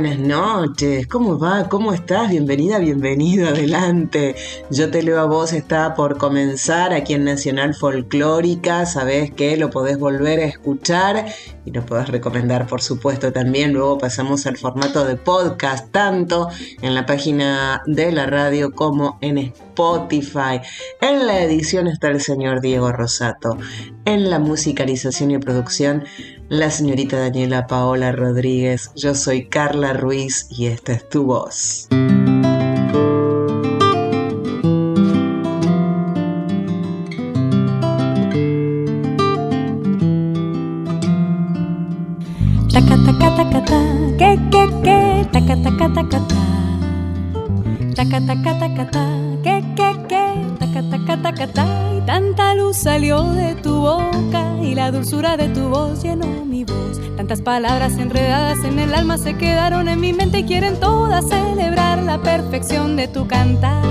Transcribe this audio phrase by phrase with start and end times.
[0.00, 1.08] Buenas noches.
[1.08, 1.68] ¿Cómo va?
[1.68, 2.30] ¿Cómo estás?
[2.30, 4.36] Bienvenida, bienvenido, adelante.
[4.70, 8.86] Yo te leo a vos, está por comenzar aquí en Nacional Folclórica.
[8.86, 11.26] Sabés que lo podés volver a escuchar
[11.64, 13.72] y lo podés recomendar, por supuesto, también.
[13.72, 16.48] Luego pasamos al formato de podcast, tanto
[16.80, 20.60] en la página de la radio como en Spotify.
[21.00, 23.58] En la edición está el señor Diego Rosato.
[24.04, 26.04] En la musicalización y producción
[26.48, 28.90] la señorita Daniela Paola Rodríguez.
[28.94, 31.88] Yo soy Carla Ruiz y esta es tu voz.
[51.10, 56.64] Y tanta luz salió de tu boca y la dulzura de tu voz llenó mi
[56.64, 57.00] voz.
[57.16, 62.02] Tantas palabras enredadas en el alma se quedaron en mi mente y quieren todas celebrar
[62.02, 63.82] la perfección de tu cantar.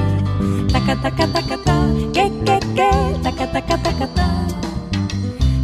[2.14, 4.27] Que, que, que,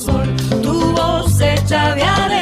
[0.00, 0.36] sol.
[0.62, 2.39] Tu voz hecha de arena,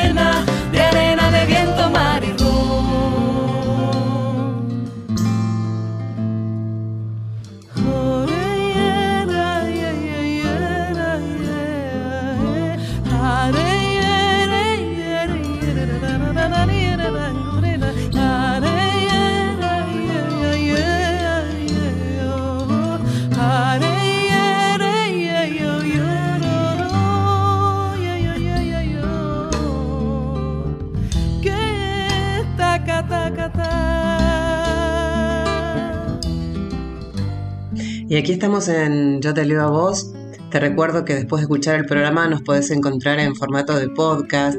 [38.09, 40.15] Y aquí estamos en Yo te leo a vos.
[40.51, 44.57] Te recuerdo que después de escuchar el programa nos podés encontrar en formato de podcast,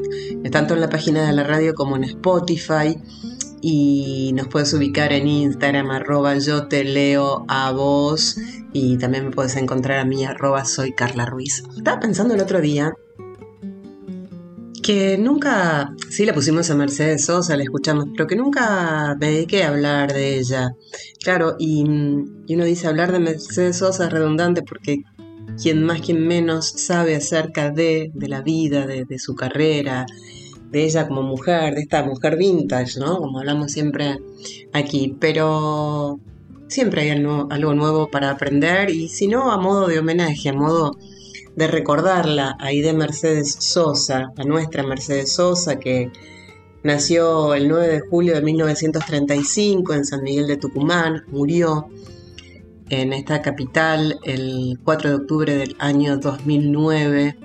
[0.52, 2.96] tanto en la página de la radio como en Spotify.
[3.60, 8.38] Y nos puedes ubicar en Instagram, arroba yo te leo a vos.
[8.72, 11.64] Y también me puedes encontrar a mí, arroba soy Carla Ruiz.
[11.76, 12.94] Estaba pensando el otro día
[15.18, 19.68] nunca, sí la pusimos a Mercedes Sosa, la escuchamos, pero que nunca me dediqué a
[19.68, 20.70] hablar de ella.
[21.22, 25.02] Claro, y, uno dice hablar de Mercedes Sosa es redundante porque
[25.60, 30.06] quien más, quien menos sabe acerca de, de la vida, de, su carrera,
[30.70, 33.18] de ella como mujer, de esta mujer vintage, ¿no?
[33.18, 34.18] Como hablamos siempre
[34.72, 36.18] aquí, pero
[36.68, 40.92] siempre hay algo nuevo para aprender y si no, a modo de homenaje, a modo
[41.60, 46.10] de recordarla ahí de Mercedes Sosa, a nuestra Mercedes Sosa que
[46.82, 51.90] nació el 9 de julio de 1935 en San Miguel de Tucumán, murió
[52.88, 57.36] en esta capital el 4 de octubre del año 2009,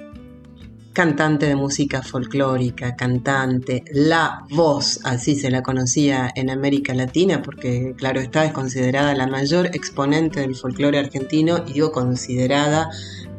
[0.95, 7.93] cantante de música folclórica, cantante, la voz, así se la conocía en América Latina, porque
[7.97, 12.89] claro está, es considerada la mayor exponente del folclore argentino y digo considerada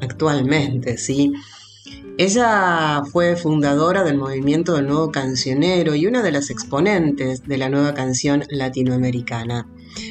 [0.02, 1.32] actualmente, ¿sí?
[2.18, 7.70] Ella fue fundadora del movimiento del nuevo cancionero y una de las exponentes de la
[7.70, 9.66] nueva canción latinoamericana.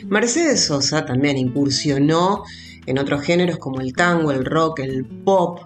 [0.07, 2.43] Mercedes Sosa también incursionó
[2.87, 5.59] en otros géneros como el tango, el rock, el pop.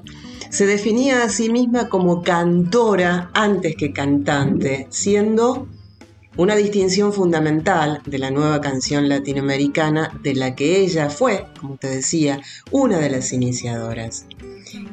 [0.50, 5.68] Se definía a sí misma como cantora antes que cantante, siendo
[6.38, 11.88] una distinción fundamental de la nueva canción latinoamericana de la que ella fue, como te
[11.88, 12.42] decía,
[12.72, 14.26] una de las iniciadoras.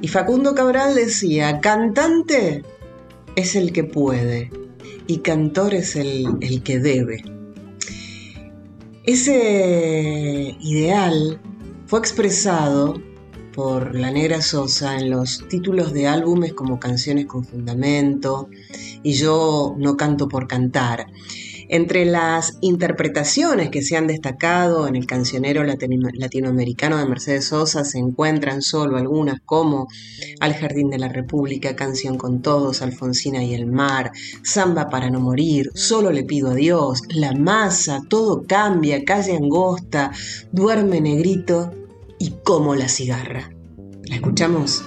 [0.02, 2.62] Y Facundo Cabral decía, cantante
[3.34, 4.50] es el que puede
[5.06, 7.22] y cantor es el, el que debe.
[9.04, 11.40] Ese ideal
[11.86, 13.00] fue expresado
[13.56, 18.50] por la Negra Sosa en los títulos de álbumes como Canciones con Fundamento
[19.02, 21.06] y Yo no canto por cantar.
[21.68, 27.98] Entre las interpretaciones que se han destacado en el cancionero latinoamericano de Mercedes Sosa se
[27.98, 29.88] encuentran solo algunas como
[30.38, 34.12] Al Jardín de la República, Canción con Todos, Alfonsina y el Mar,
[34.44, 40.12] Samba para no morir, Solo le pido a Dios, La Masa, Todo cambia, Calle Angosta,
[40.52, 41.72] Duerme Negrito
[42.18, 43.50] y Como la cigarra.
[44.04, 44.82] ¿La escuchamos?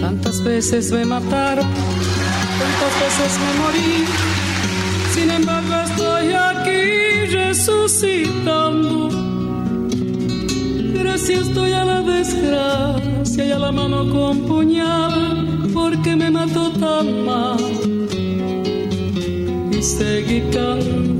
[0.00, 1.66] Tantas veces me mataron
[2.60, 3.92] tantas veces me morí,
[5.14, 6.80] sin embargo estoy aquí
[7.34, 9.08] resucitando.
[10.94, 17.24] Gracias estoy a la desgracia y a la mano con puñal, porque me mató tan
[17.24, 17.60] mal.
[19.72, 21.19] Y seguí cantando,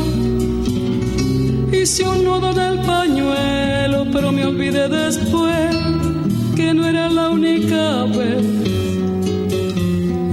[1.71, 5.75] hice un nudo del pañuelo, pero me olvidé después
[6.55, 8.45] que no era la única vez.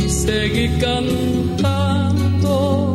[0.04, 2.94] Y seguí cantando,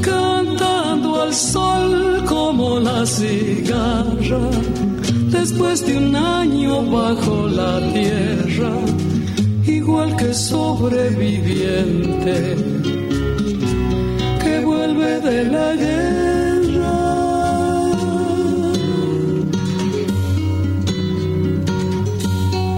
[0.00, 4.50] cantando al sol como la cigarra,
[5.30, 8.72] después de un año bajo la tierra,
[9.64, 12.57] igual que sobreviviente
[15.44, 16.98] la guerra.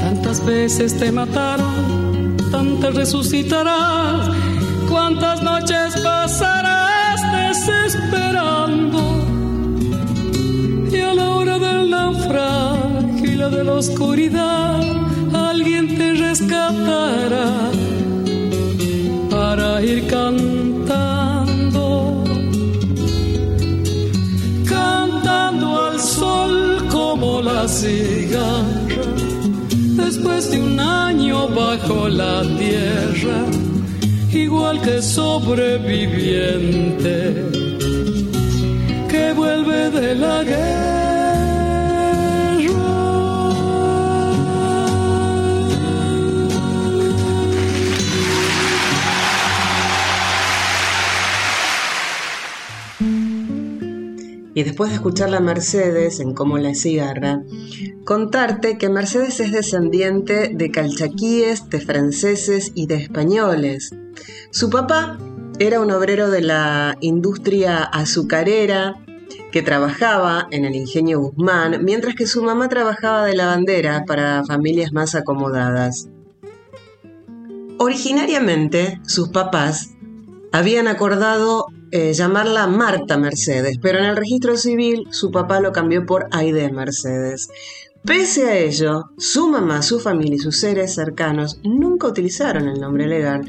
[0.00, 4.28] Tantas veces te mataron, tantas resucitarás,
[4.88, 9.00] cuántas noches pasarás desesperando.
[10.92, 14.80] Y a la hora del naufragio y la de la oscuridad,
[15.32, 17.09] alguien te rescatará
[27.80, 28.62] cigarra
[30.04, 33.46] después de un año bajo la tierra,
[34.30, 37.46] igual que sobreviviente
[39.08, 40.90] que vuelve de la guerra.
[54.60, 57.42] y después de escuchar la Mercedes en Cómo la cigarra,
[58.10, 63.94] contarte que Mercedes es descendiente de calchaquíes, de franceses y de españoles.
[64.50, 65.16] Su papá
[65.60, 68.96] era un obrero de la industria azucarera
[69.52, 74.92] que trabajaba en el ingenio Guzmán, mientras que su mamá trabajaba de lavandera para familias
[74.92, 76.08] más acomodadas.
[77.78, 79.90] Originariamente, sus papás
[80.50, 86.06] habían acordado eh, llamarla Marta Mercedes, pero en el registro civil su papá lo cambió
[86.06, 87.48] por Aide Mercedes.
[88.04, 93.06] Pese a ello, su mamá, su familia y sus seres cercanos nunca utilizaron el nombre
[93.06, 93.46] legal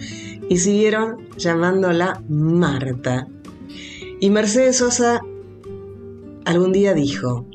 [0.50, 3.28] y siguieron llamándola Marta.
[4.20, 5.22] Y Mercedes Sosa
[6.46, 7.48] algún día dijo,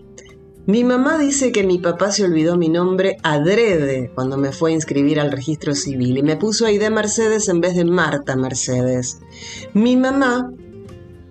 [0.66, 4.74] mi mamá dice que mi papá se olvidó mi nombre adrede cuando me fue a
[4.74, 9.20] inscribir al registro civil y me puso Aide Mercedes en vez de Marta Mercedes.
[9.74, 10.50] Mi mamá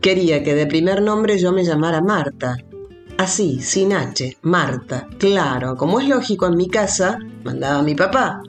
[0.05, 2.57] Quería que de primer nombre yo me llamara Marta.
[3.17, 5.07] Así, sin H, Marta.
[5.17, 8.43] Claro, como es lógico en mi casa, mandaba a mi papá.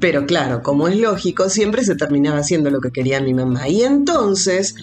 [0.00, 3.68] Pero claro, como es lógico, siempre se terminaba haciendo lo que quería mi mamá.
[3.68, 4.74] Y entonces,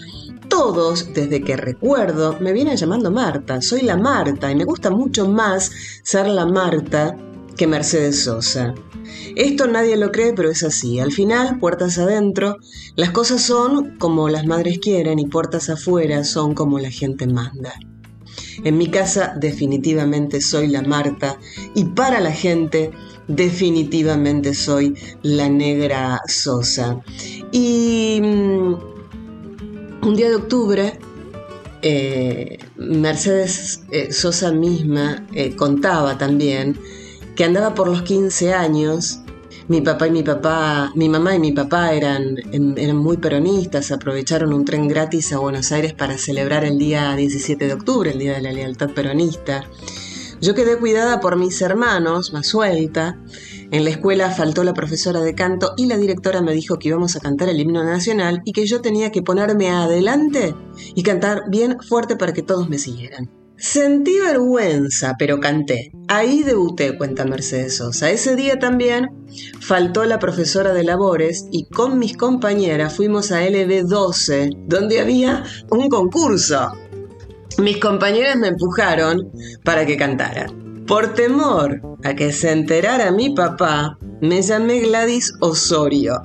[0.48, 3.62] todos, desde que recuerdo, me vienen llamando Marta.
[3.62, 5.70] Soy la Marta y me gusta mucho más
[6.02, 7.16] ser la Marta
[7.56, 8.74] que Mercedes Sosa.
[9.36, 10.98] Esto nadie lo cree, pero es así.
[10.98, 12.56] Al final, puertas adentro,
[12.96, 17.72] las cosas son como las madres quieren y puertas afuera son como la gente manda.
[18.64, 21.38] En mi casa definitivamente soy la Marta
[21.74, 22.90] y para la gente
[23.28, 27.00] definitivamente soy la negra Sosa.
[27.52, 28.74] Y mm,
[30.02, 30.98] un día de octubre,
[31.82, 36.78] eh, Mercedes eh, Sosa misma eh, contaba también
[37.36, 39.20] que andaba por los 15 años
[39.70, 43.92] Mi papá y mi papá, mi mamá y mi papá eran, em, eran muy peronistas,
[43.92, 48.18] aprovecharon un tren gratis a Buenos Aires para celebrar el día 17 de octubre, el
[48.18, 49.64] Día de la Lealtad Peronista.
[50.40, 53.16] Yo quedé cuidada por mis hermanos, más suelta.
[53.70, 57.14] En la escuela faltó la profesora de canto y la directora me dijo que íbamos
[57.14, 60.52] a cantar el himno nacional y que yo tenía que ponerme adelante
[60.96, 63.39] y cantar bien fuerte para que todos me siguieran.
[63.60, 65.92] Sentí vergüenza, pero canté.
[66.08, 68.10] Ahí debuté, cuenta Mercedes Sosa.
[68.10, 69.10] Ese día también
[69.60, 75.90] faltó la profesora de labores y con mis compañeras fuimos a LB12, donde había un
[75.90, 76.72] concurso.
[77.58, 79.30] Mis compañeras me empujaron
[79.62, 80.46] para que cantara.
[80.86, 86.22] Por temor a que se enterara mi papá, me llamé Gladys Osorio.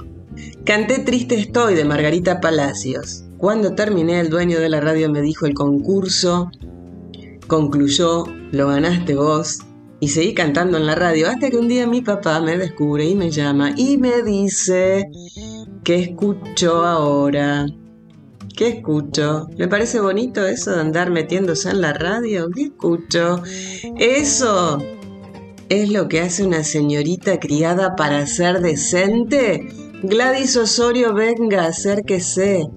[0.65, 3.25] Canté Triste Estoy de Margarita Palacios.
[3.37, 6.49] Cuando terminé, el dueño de la radio me dijo el concurso
[7.47, 9.59] concluyó, lo ganaste vos,
[9.99, 13.15] y seguí cantando en la radio hasta que un día mi papá me descubre y
[13.15, 15.09] me llama y me dice
[15.83, 17.65] que escucho ahora.
[18.55, 19.47] ¿Qué escucho?
[19.57, 22.49] ¿Me parece bonito eso de andar metiéndose en la radio?
[22.51, 23.41] ¿Qué escucho?
[23.97, 24.81] Eso
[25.67, 29.67] es lo que hace una señorita criada para ser decente.
[30.03, 32.69] Gladys Osorio, venga, acérquese.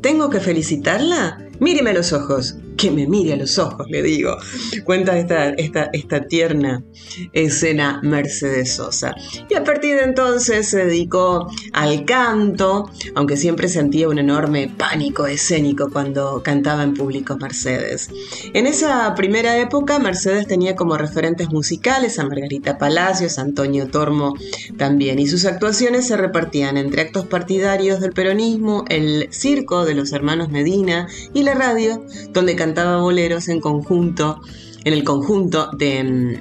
[0.00, 1.38] ¿Tengo que felicitarla?
[1.58, 4.36] Míreme los ojos que me mire a los ojos, le digo.
[4.84, 6.84] Cuenta esta, esta, esta tierna
[7.32, 9.14] escena Mercedes Sosa.
[9.48, 15.26] Y a partir de entonces se dedicó al canto, aunque siempre sentía un enorme pánico
[15.26, 18.10] escénico cuando cantaba en público Mercedes.
[18.52, 24.34] En esa primera época, Mercedes tenía como referentes musicales a Margarita Palacios, Antonio Tormo
[24.76, 30.12] también, y sus actuaciones se repartían entre actos partidarios del peronismo, el circo de los
[30.12, 34.40] hermanos Medina y la radio, donde cantaba cantaba boleros en conjunto,
[34.84, 36.34] en el conjunto de, mm,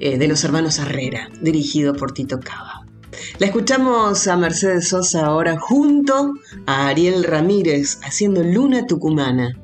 [0.00, 2.86] eh, de los hermanos Herrera, dirigido por Tito Cava.
[3.38, 6.32] La escuchamos a Mercedes Sosa ahora junto
[6.64, 9.58] a Ariel Ramírez haciendo Luna Tucumana.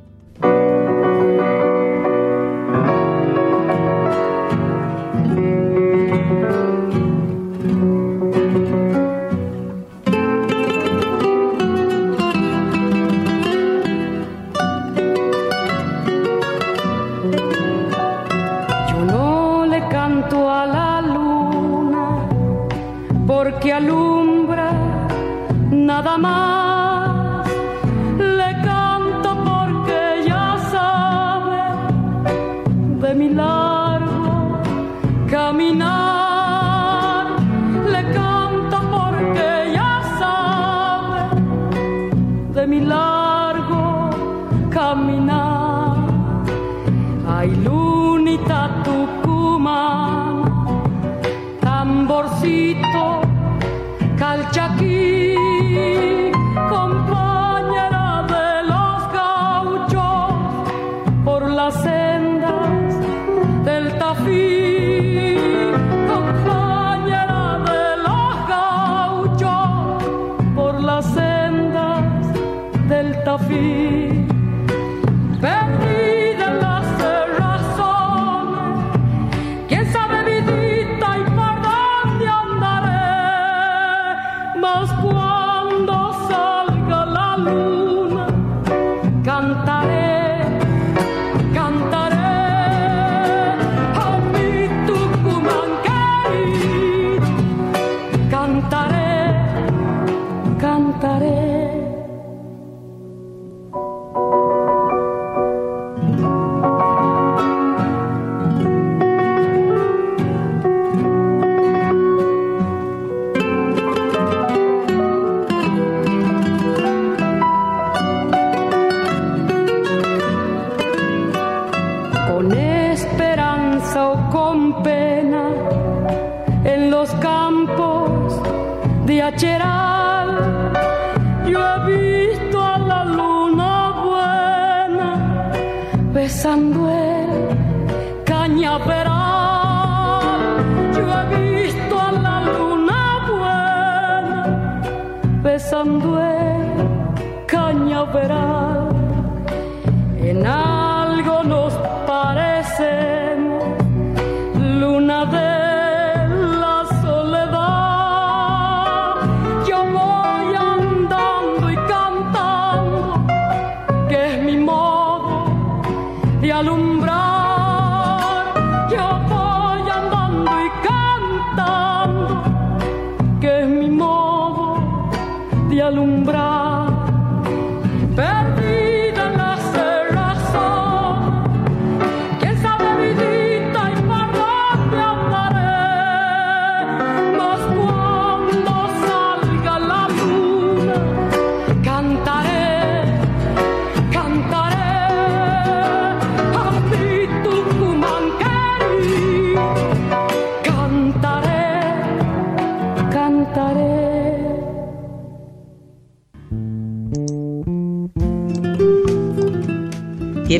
[47.50, 47.77] I.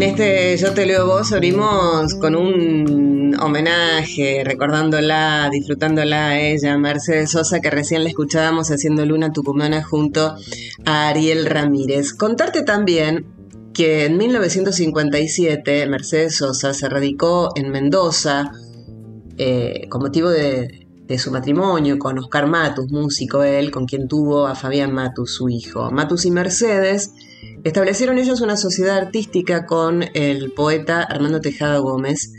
[0.08, 7.60] este Yo te leo vos abrimos con un homenaje, recordándola, disfrutándola a ella, Mercedes Sosa,
[7.60, 10.34] que recién la escuchábamos haciendo Luna Tucumana junto
[10.86, 12.14] a Ariel Ramírez.
[12.14, 13.26] Contarte también
[13.74, 18.50] que en 1957 Mercedes Sosa se radicó en Mendoza
[19.36, 24.46] eh, con motivo de, de su matrimonio con Oscar Matus, músico él, con quien tuvo
[24.46, 25.90] a Fabián Matus, su hijo.
[25.90, 27.12] Matus y Mercedes
[27.64, 32.32] establecieron ellos una sociedad artística con el poeta Armando Tejada Gómez,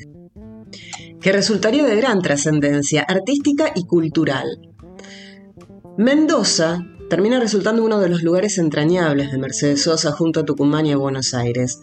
[1.22, 4.48] que resultaría de gran trascendencia artística y cultural.
[5.98, 6.80] Mendoza
[7.10, 10.98] termina resultando uno de los lugares entrañables de Mercedes Sosa junto a Tucumán y a
[10.98, 11.80] Buenos Aires.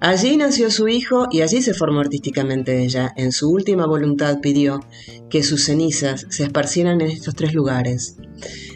[0.00, 3.12] Allí nació su hijo y allí se formó artísticamente ella.
[3.16, 4.80] En su última voluntad pidió
[5.30, 8.16] que sus cenizas se esparcieran en estos tres lugares.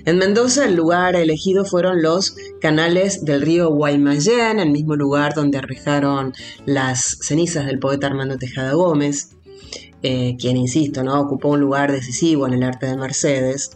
[0.04, 5.58] En Mendoza el lugar elegido fueron los canales del río Guaymallén, el mismo lugar donde
[5.58, 6.32] arrojaron
[6.64, 9.30] las cenizas del poeta Armando Tejada Gómez.
[10.02, 11.20] Eh, quien, insisto, ¿no?
[11.20, 13.70] ocupó un lugar decisivo en el arte de Mercedes.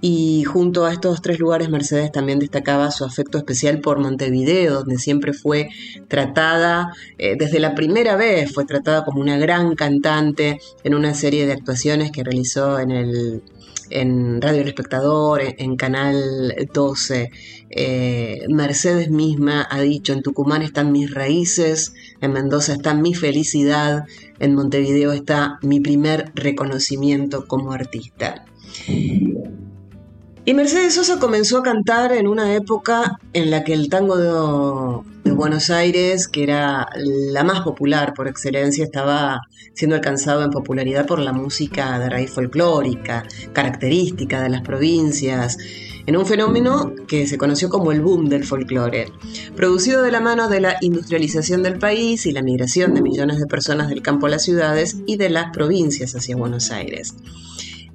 [0.00, 4.98] Y junto a estos tres lugares, Mercedes también destacaba su afecto especial por Montevideo, donde
[4.98, 5.70] siempre fue
[6.08, 11.46] tratada, eh, desde la primera vez fue tratada como una gran cantante en una serie
[11.46, 13.42] de actuaciones que realizó en el
[13.90, 17.30] en Radio El Espectador, en, Canal 12.
[17.70, 24.04] Eh, Mercedes misma ha dicho, en Tucumán están mis raíces, en Mendoza está mi felicidad,
[24.38, 28.44] en Montevideo está mi primer reconocimiento como artista.
[30.46, 35.70] Y Mercedes Sosa comenzó a cantar en una época en la que el tango Buenos
[35.70, 39.40] Aires, que era la más popular por excelencia, estaba
[39.74, 45.58] siendo alcanzado en popularidad por la música de raíz folclórica, característica de las provincias,
[46.06, 49.10] en un fenómeno que se conoció como el boom del folclore,
[49.56, 53.46] producido de la mano de la industrialización del país y la migración de millones de
[53.46, 57.14] personas del campo a las ciudades y de las provincias hacia Buenos Aires.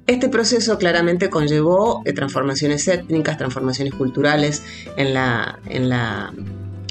[0.06, 4.62] Este proceso claramente conllevó eh, transformaciones étnicas, transformaciones culturales
[4.96, 6.34] en la, en la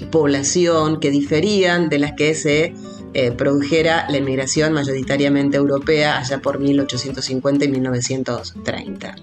[0.05, 2.73] población que diferían de las que se
[3.13, 9.15] eh, produjera la inmigración mayoritariamente europea allá por 1850 y 1930.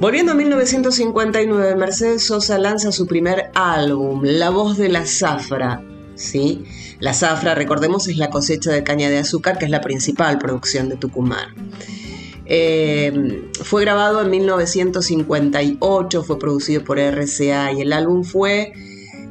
[0.00, 5.82] Volviendo a 1959, Mercedes Sosa lanza su primer álbum, La voz de la zafra.
[6.14, 6.64] ¿sí?
[7.00, 10.88] La zafra, recordemos, es la cosecha de caña de azúcar, que es la principal producción
[10.88, 11.54] de Tucumán.
[12.46, 18.72] Eh, fue grabado en 1958, fue producido por RCA y el álbum fue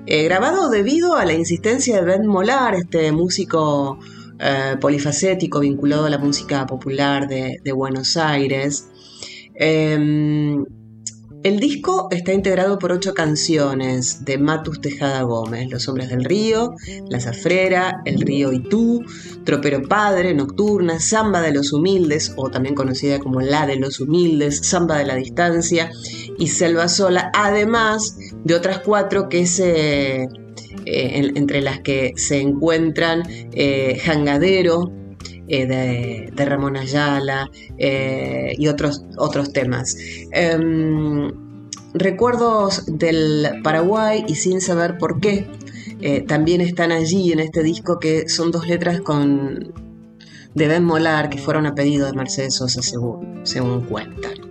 [0.08, 4.00] eh, grabado debido a la insistencia de Ben Molar, este músico
[4.40, 8.88] eh, polifacético vinculado a la música popular de, Buenos Aires.
[11.44, 16.74] El disco está integrado por ocho canciones de Matus Tejada Gómez, Los Hombres del Río,
[17.10, 19.06] La Zafrera, El Río y Tú,
[19.46, 24.60] Tropero Padre, Nocturna, Samba de los Humildes, o también conocida como La de los Humildes,
[24.68, 25.92] Samba de la Distancia
[26.40, 28.18] y Selva Sola, además
[28.48, 30.28] de otras cuatro que se...
[30.86, 34.90] Eh, entre las que se encuentran eh, Jangadero,
[35.50, 39.98] eh, de, Ramón Ayala eh, y otros, otros temas.
[40.32, 41.30] Em,
[41.94, 45.46] recuerdos del Paraguay y sin saber por qué.
[46.28, 49.74] También están allí en este disco que son dos letras con
[50.54, 54.47] de Ben Molar que fueron a pedido de Mercedes Sosa según, según cuentan.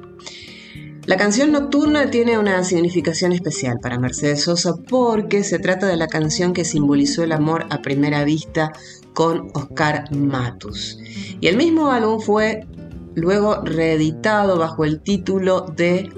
[1.07, 6.09] La canción Nocturna tiene una significación especial para Mercedes Sosa porque se trata de la
[6.09, 8.73] canción que simbolizó el amor a primera vista
[9.15, 10.99] con Oscar Matus.
[11.41, 12.67] Y el mismo álbum fue
[13.15, 16.11] luego reeditado bajo el título de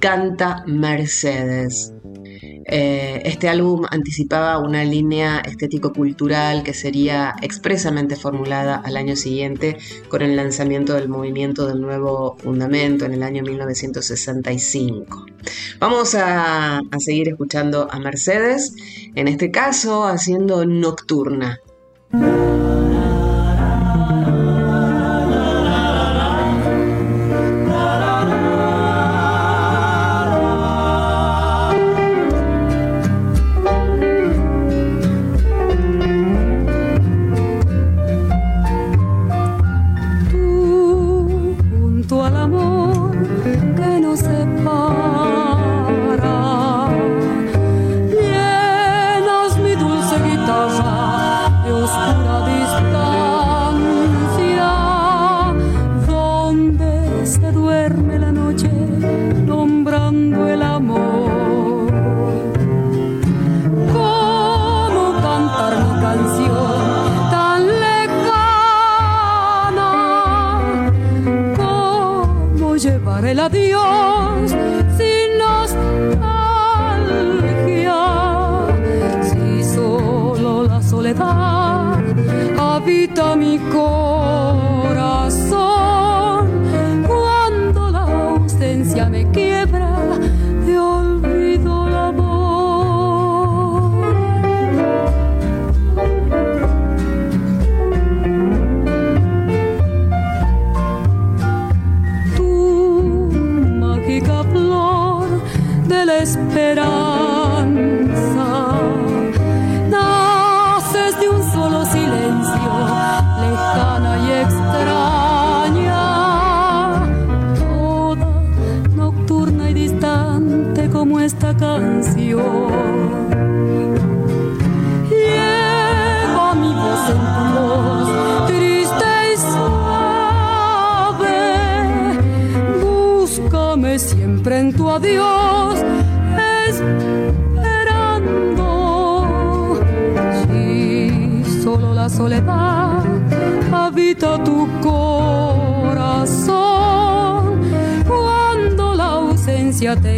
[0.00, 1.94] Canta Mercedes.
[2.72, 9.76] Eh, este álbum anticipaba una línea estético-cultural que sería expresamente formulada al año siguiente
[10.08, 15.26] con el lanzamiento del movimiento del nuevo fundamento en el año 1965.
[15.80, 18.76] Vamos a, a seguir escuchando a Mercedes,
[19.16, 21.58] en este caso haciendo Nocturna.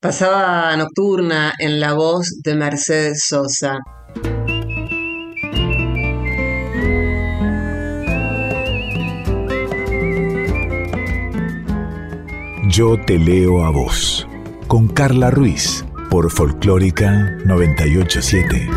[0.00, 3.78] Pasaba nocturna en la voz de Mercedes Sosa.
[12.68, 14.26] Yo te leo a vos.
[14.66, 15.85] Con Carla Ruiz.
[16.10, 18.68] Por Folclórica 987.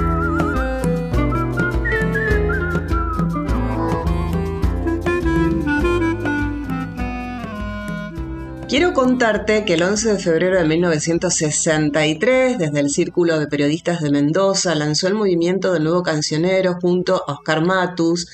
[8.67, 14.11] Quiero contarte que el 11 de febrero de 1963, desde el Círculo de Periodistas de
[14.11, 18.27] Mendoza, lanzó el movimiento del nuevo cancionero junto a Oscar Matus,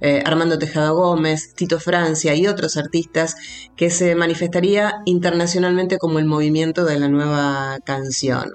[0.00, 3.36] eh, Armando Tejada Gómez, Tito Francia y otros artistas
[3.76, 8.52] que se manifestaría internacionalmente como el movimiento de la nueva canción.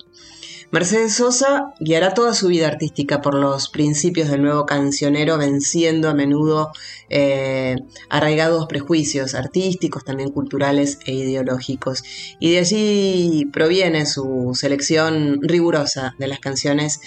[0.71, 6.13] Mercedes Sosa guiará toda su vida artística por los principios del nuevo cancionero, venciendo a
[6.13, 6.71] menudo
[7.09, 7.75] eh,
[8.09, 12.03] arraigados prejuicios artísticos, también culturales e ideológicos.
[12.39, 16.99] Y de allí proviene su selección rigurosa de las canciones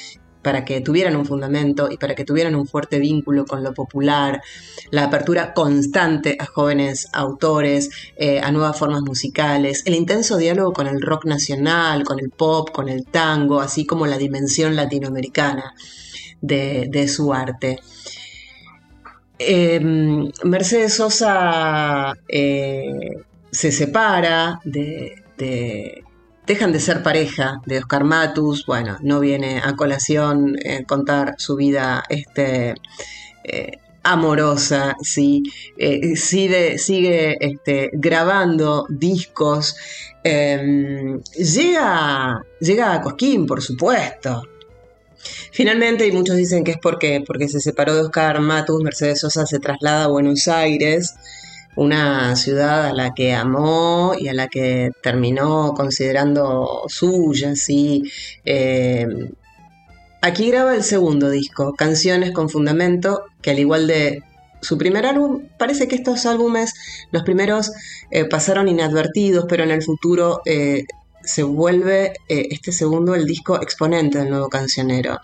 [0.49, 4.41] para que tuvieran un fundamento y para que tuvieran un fuerte vínculo con lo popular,
[4.91, 10.87] la apertura constante a jóvenes autores, eh, a nuevas formas musicales, el intenso diálogo con
[10.87, 15.75] el rock nacional, con el pop, con el tango, así como la dimensión latinoamericana
[16.41, 17.81] de, su arte.
[19.39, 19.79] Eh,
[20.45, 23.19] Mercedes Sosa eh,
[23.51, 26.05] se separa de, de
[26.49, 31.57] dejan de ser pareja de Oscar Matus, bueno, no viene a colación eh, contar su
[31.57, 32.75] vida este,
[33.45, 35.43] eh, amorosa, ¿sí?
[35.77, 39.77] Eh, sigue, sigue este, grabando discos,
[40.25, 44.43] em, llega, llega a Cosquín, por supuesto.
[45.53, 49.45] Finalmente, y muchos dicen que es porque, porque se separó de Oscar Matus, Mercedes Sosa
[49.45, 51.15] se traslada a Buenos Aires,
[51.79, 58.03] una ciudad a la que amó y a la que terminó considerando suya, ¿sí?
[58.45, 59.07] Eh,
[60.21, 64.25] aquí graba el segundo disco, Canciones con Fundamento, que al igual de
[64.61, 66.75] su primer álbum, parece que estos álbumes,
[67.13, 67.71] los primeros,
[68.11, 70.83] eh, pasaron inadvertidos, pero en el futuro eh,
[71.29, 75.19] se vuelve eh, este segundo el disco exponente del nuevo cancionero.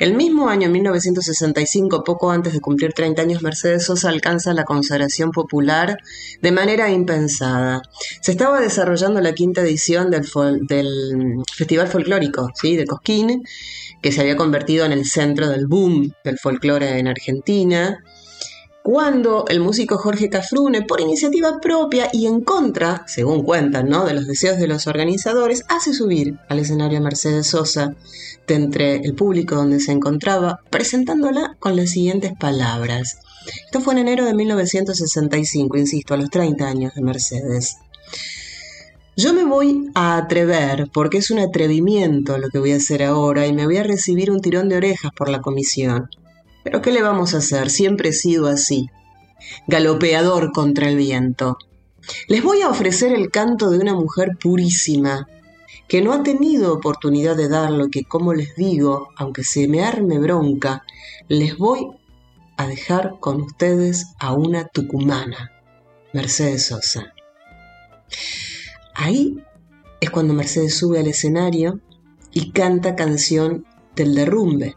[0.00, 5.30] El mismo año, 1965, poco antes de cumplir 30 años, Mercedes Sosa alcanza la consagración
[5.30, 5.98] popular
[6.42, 7.80] de manera impensada.
[8.20, 10.26] Se estaba desarrollando la quinta edición del,
[10.66, 13.44] del Festival Folclórico de Cosquín,
[14.02, 18.02] que se había convertido en el centro del boom del folclore en Argentina
[18.86, 24.04] cuando el músico Jorge Cafrune, por iniciativa propia y en contra, según cuentan, ¿no?
[24.04, 27.96] de los deseos de los organizadores, hace subir al escenario a Mercedes Sosa
[28.46, 33.18] de entre el público donde se encontraba, presentándola con las siguientes palabras.
[33.64, 37.78] Esto fue en enero de 1965, insisto, a los 30 años de Mercedes.
[39.16, 43.48] Yo me voy a atrever, porque es un atrevimiento lo que voy a hacer ahora,
[43.48, 46.08] y me voy a recibir un tirón de orejas por la comisión.
[46.66, 47.70] Pero ¿qué le vamos a hacer?
[47.70, 48.90] Siempre he sido así.
[49.68, 51.58] Galopeador contra el viento.
[52.26, 55.28] Les voy a ofrecer el canto de una mujer purísima,
[55.86, 59.84] que no ha tenido oportunidad de dar lo que, como les digo, aunque se me
[59.84, 60.82] arme bronca,
[61.28, 61.86] les voy
[62.56, 65.52] a dejar con ustedes a una tucumana,
[66.12, 67.14] Mercedes Sosa.
[68.92, 69.40] Ahí
[70.00, 71.78] es cuando Mercedes sube al escenario
[72.32, 74.74] y canta canción del derrumbe,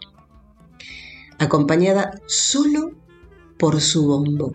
[1.39, 2.91] acompañada solo
[3.57, 4.53] por su bombo.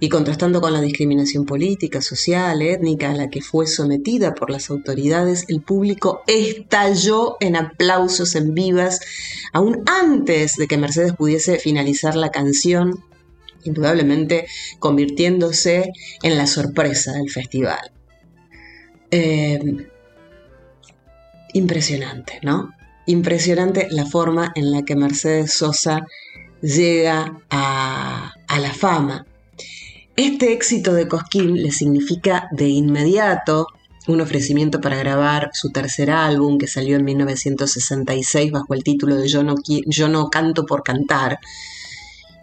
[0.00, 4.70] Y contrastando con la discriminación política, social, étnica a la que fue sometida por las
[4.70, 9.00] autoridades, el público estalló en aplausos en vivas,
[9.52, 13.04] aún antes de que Mercedes pudiese finalizar la canción,
[13.62, 14.46] indudablemente
[14.80, 17.92] convirtiéndose en la sorpresa del festival.
[19.10, 19.86] Eh,
[21.52, 22.72] impresionante, ¿no?
[23.08, 26.06] Impresionante la forma en la que Mercedes Sosa
[26.60, 29.24] llega a, la fama.
[30.14, 33.68] Este éxito de Cosquín le significa de inmediato
[34.08, 39.26] un ofrecimiento para grabar su tercer álbum que salió en 1966 bajo el título de
[39.26, 39.54] Yo no,
[39.86, 41.38] Yo no canto por cantar.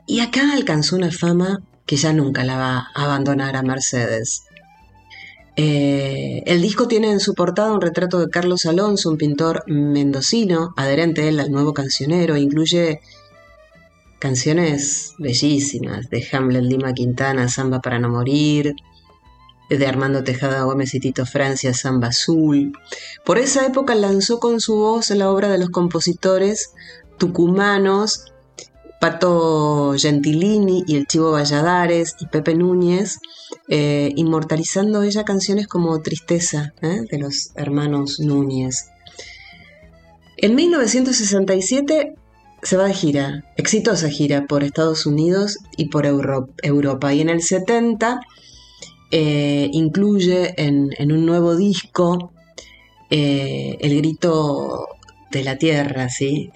[0.07, 4.44] Y acá alcanzó una fama que ya nunca la va a abandonar a Mercedes.
[5.57, 10.73] Eh, el disco tiene en su portada un retrato de Carlos Alonso, un pintor mendocino,
[10.75, 12.99] adherente él al nuevo cancionero, incluye
[14.19, 18.75] canciones bellísimas de Hamlet Lima Quintana, Samba para no morir,
[19.69, 22.73] de Armando Tejada Gómez y Tito Francia, Samba Azul.
[23.23, 26.73] Por esa época lanzó con su voz la obra de los compositores
[27.17, 28.33] tucumanos
[29.05, 33.19] Pato Gentilini y el Chivo Valladares y Pepe Núñez,
[33.69, 37.01] eh, inmortalizando ella canciones como Tristeza ¿eh?
[37.11, 38.87] de los hermanos Núñez.
[40.37, 42.15] En 1967
[42.63, 47.13] se va de gira, exitosa gira por Estados Unidos y por Europa.
[47.13, 48.21] Y en el 70
[49.11, 52.31] eh, incluye en, un nuevo disco
[53.11, 54.87] El grito
[55.29, 56.49] de la tierra, ¿sí?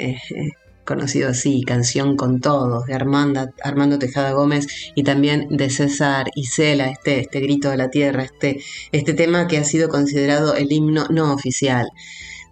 [0.89, 7.19] Conocido así, Canción con Todos, de Armando Tejada Gómez y también de César Isela, este,
[7.19, 11.31] este grito de la tierra, este, este tema que ha sido considerado el himno no
[11.31, 11.89] oficial.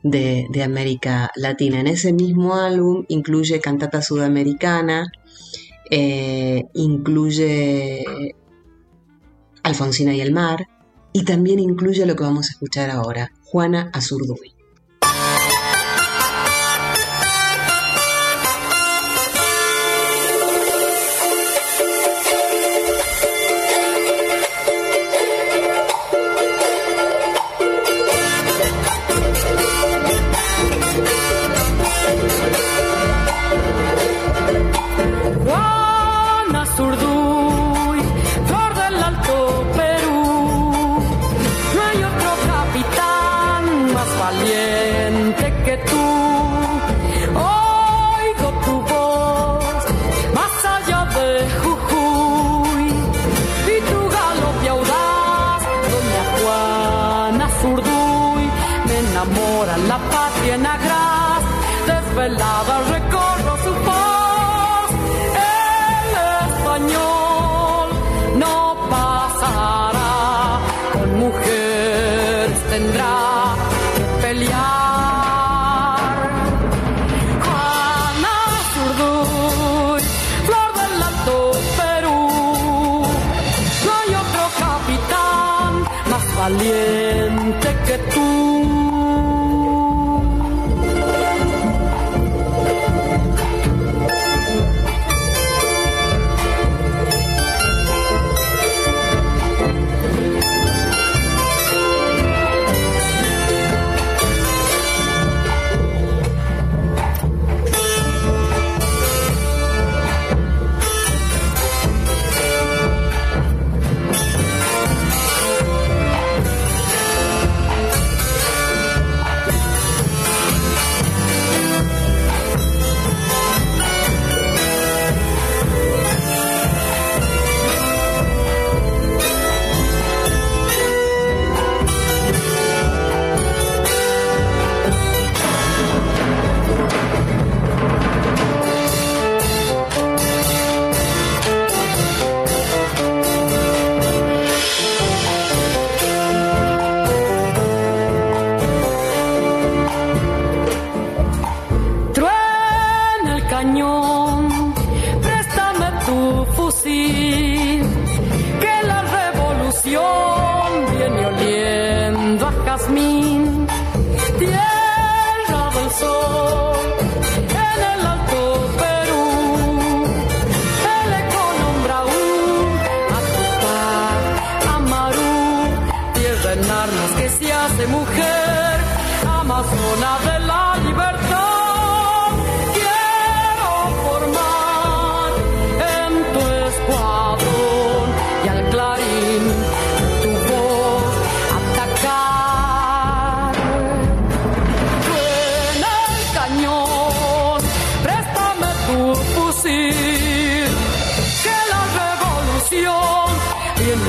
[0.03, 1.81] De, América Latina.
[1.81, 5.11] En ese mismo álbum incluye Cantata Sudamericana,
[5.91, 8.05] eh, incluye
[9.63, 10.67] Alfonsina y el Mar,
[11.11, 14.56] y también incluye lo que vamos a escuchar ahora, Juana Azurduy.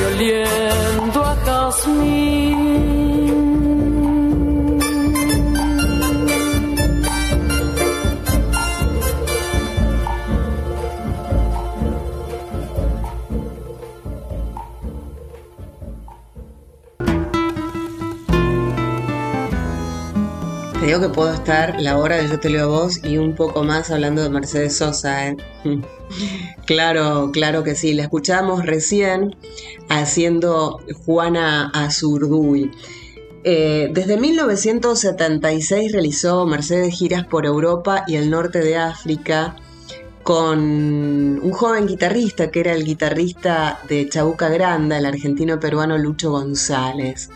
[0.06, 2.47] Oliendo a Kashmir.
[21.00, 23.90] Que puedo estar la hora de Yo te leo a vos y un poco más
[23.90, 25.28] hablando de Mercedes Sosa.
[25.28, 25.36] ¿eh?
[26.66, 27.94] claro, claro que sí.
[27.94, 29.36] La escuchamos recién
[29.88, 32.70] haciendo Juana Azurduy.
[33.44, 39.56] Eh, desde 1976 realizó Mercedes giras por Europa y el norte de África
[40.22, 46.32] con un joven guitarrista que era el guitarrista de Chabuca Granda, el argentino peruano Lucho
[46.32, 47.30] González.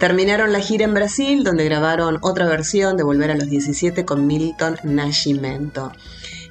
[0.00, 4.26] Terminaron la gira en Brasil, donde grabaron otra versión de Volver a los 17 con
[4.26, 5.92] Milton Nascimento.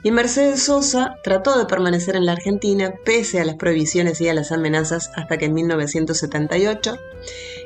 [0.04, 4.36] Y Mercedes Sosa trató de permanecer en la Argentina pese a las prohibiciones y a
[4.36, 7.00] las amenazas hasta que en 1978,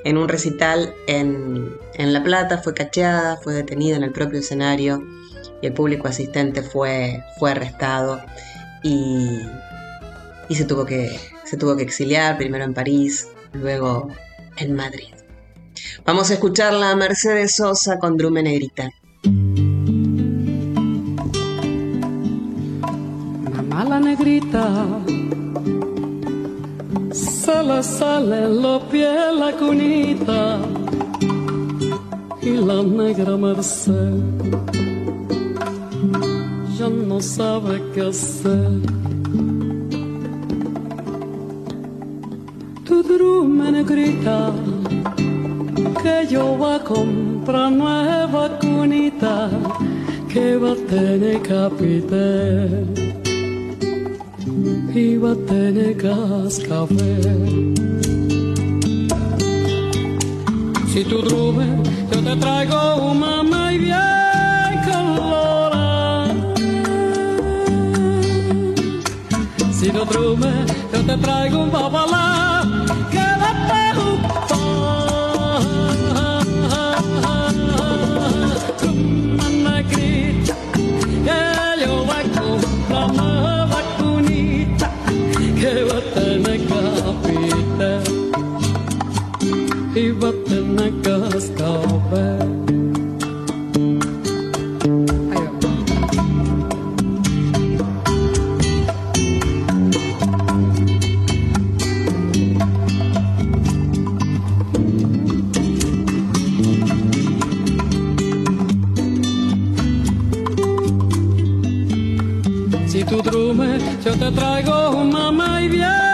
[0.05, 5.03] en un recital en, La Plata, fue cacheada, fue detenida en el propio escenario
[5.61, 8.21] y el público asistente fue, arrestado
[8.83, 9.41] y,
[10.47, 14.07] y se, tuvo que, se tuvo que exiliar, primero en París, luego
[14.55, 15.13] en Madrid.
[16.05, 18.89] Vamos a escucharla a Mercedes Sosa con Drume Negrita.
[23.55, 24.85] Mamá la negrita,
[27.11, 30.59] sale, sale lo piel la cunita
[32.41, 34.83] y la negra Merced
[36.77, 38.81] ya no sabe qué hacer.
[42.85, 44.51] Tu drume negrita
[46.01, 49.49] que yo voy a comprar nueva cunita
[50.31, 52.85] que va a tener capite
[54.93, 57.73] y va a tener cascabel.
[60.87, 61.65] Si tú drume,
[62.11, 66.35] yo te traigo un mamá y bien colorada.
[69.71, 70.53] Si tú drume,
[70.93, 72.52] yo te traigo un babalá
[91.33, 91.39] Si
[113.05, 116.12] tú drume, yo te traigo un mamá y bien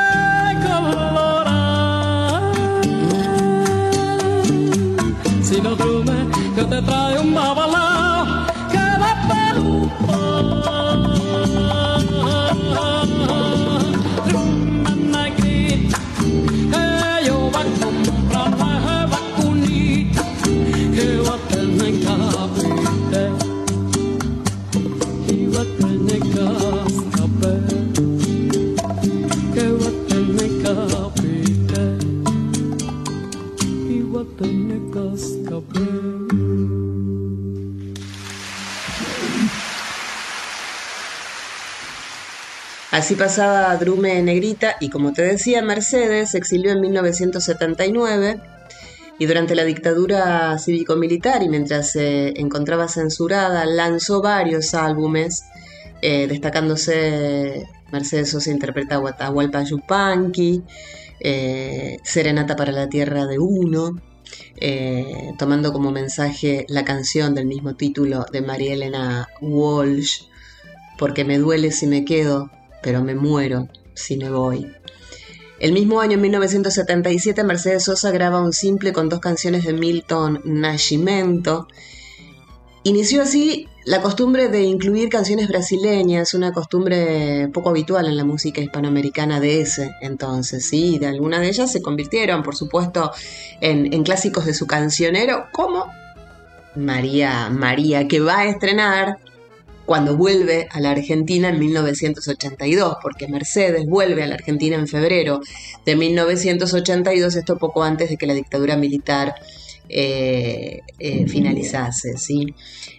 [6.80, 7.99] yo te traigo
[42.92, 48.42] Así pasaba Drume Negrita y como te decía, Mercedes se exilió en 1979
[49.20, 55.44] y durante la dictadura cívico-militar y mientras se encontraba censurada lanzó varios álbumes,
[56.02, 60.64] eh, destacándose Mercedes Sosa interpreta Atahualpa Yupanqui,
[61.20, 64.02] eh, Serenata para la Tierra de Uno,
[64.56, 70.24] eh, tomando como mensaje la canción del mismo título de María Elena Walsh,
[70.98, 72.50] porque me duele si me quedo,
[72.82, 74.72] pero me muero si me voy.
[75.60, 80.42] El mismo año, en 1977, Mercedes Sosa graba un simple con dos canciones de Milton
[80.46, 81.68] Nascimento.
[82.84, 88.62] Inició así la costumbre de incluir canciones brasileñas, una costumbre poco habitual en la música
[88.62, 90.98] hispanoamericana de ese entonces, ¿sí?
[90.98, 93.12] De algunas de ellas se convirtieron, por supuesto,
[93.60, 95.92] en, en clásicos de su cancionero, como
[96.76, 99.18] María María, que va a estrenar
[99.90, 105.42] cuando vuelve a la Argentina en 1982, porque Mercedes vuelve a la Argentina en febrero
[105.84, 109.34] de 1982, esto poco antes de que la dictadura militar
[109.90, 112.20] eh, eh, finalizase.
[112.20, 112.54] ¿sí?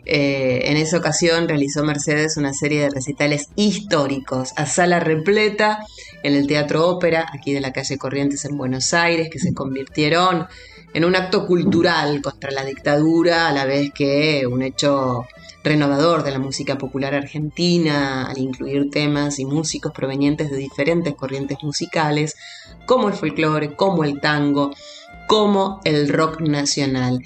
[0.04, 5.86] Eh, en esa ocasión realizó Mercedes una serie de recitales históricos a sala repleta
[6.24, 10.48] en el Teatro Ópera, aquí de la calle Corrientes en Buenos Aires, que se convirtieron
[10.92, 15.28] en un acto cultural contra la dictadura, a la vez que un hecho
[15.62, 21.58] renovador de la música popular argentina, al incluir temas y músicos provenientes de diferentes corrientes
[21.62, 22.36] musicales,
[22.86, 24.72] como el folclore, como el tango,
[25.26, 27.20] como el rock nacional.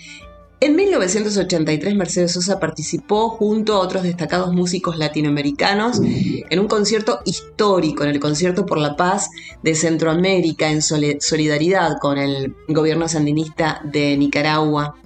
[0.60, 8.02] En 1983 Mercedes Sosa participó junto a otros destacados músicos latinoamericanos en un concierto histórico,
[8.02, 9.28] en el Concierto por la Paz
[9.62, 14.96] de Centroamérica, en solidaridad con el gobierno sandinista de Nicaragua.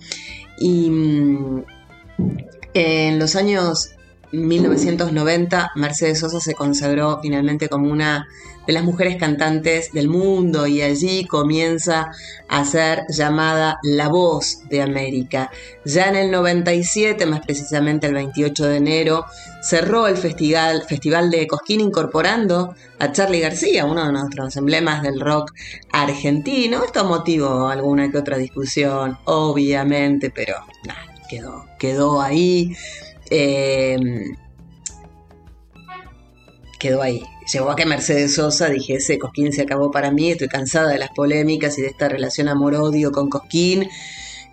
[0.60, 1.64] Y mm,
[2.74, 3.90] en los años
[4.32, 8.28] 1990, Mercedes Sosa se consagró finalmente como una
[8.66, 12.10] de las mujeres cantantes del mundo y allí comienza
[12.50, 15.50] a ser llamada la voz de América.
[15.86, 19.24] Ya en el 97, más precisamente el 28 de enero,
[19.62, 25.18] cerró el festival, festival de Cosquín incorporando a Charlie García, uno de nuestros emblemas del
[25.18, 25.54] rock
[25.90, 26.84] argentino.
[26.84, 30.56] Esto motivó alguna que otra discusión, obviamente, pero
[30.86, 32.76] nada, quedó, quedó ahí.
[33.30, 34.34] Em,
[36.78, 37.22] quedó ahí.
[37.52, 41.10] Llegó a que Mercedes Sosa dijese, Cosquín se acabó para mí, estoy cansada de las
[41.10, 43.88] polémicas y de esta relación amor-odio con Cosquín.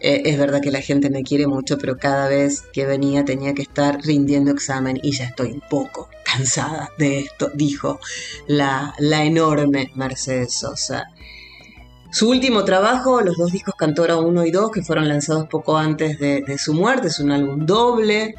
[0.02, 3.54] Eh, es verdad que la gente me quiere mucho, pero cada vez que venía tenía
[3.54, 8.00] que estar rindiendo examen y ya estoy un poco cansada de esto, dijo
[8.48, 11.08] la, la enorme Mercedes Sosa.
[12.16, 16.18] Su último trabajo, los dos discos Cantora 1 y 2, que fueron lanzados poco antes
[16.18, 18.36] de, su muerte, es un álbum doble,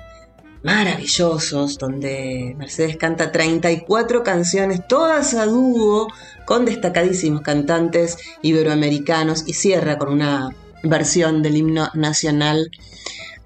[0.62, 6.08] maravillosos, donde Mercedes canta 34 canciones, todas a dúo,
[6.46, 12.70] con destacadísimos cantantes iberoamericanos y cierra con una versión del himno nacional